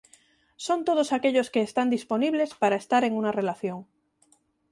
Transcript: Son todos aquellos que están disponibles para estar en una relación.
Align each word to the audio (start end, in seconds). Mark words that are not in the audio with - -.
Son 0.65 0.79
todos 0.87 1.13
aquellos 1.13 1.51
que 1.53 1.61
están 1.61 1.91
disponibles 1.91 2.55
para 2.55 2.75
estar 2.83 3.03
en 3.03 3.13
una 3.13 3.31
relación. 3.31 3.85